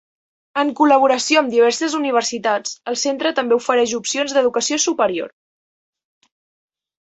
En 0.61 0.69
col·laboració 0.77 1.41
amb 1.41 1.53
diverses 1.55 1.97
universitats, 1.99 2.73
el 2.93 2.99
centre 3.03 3.35
també 3.43 3.57
ofereix 3.61 3.95
opcions 4.01 4.37
d'educació 4.39 4.83
superior. 4.89 5.33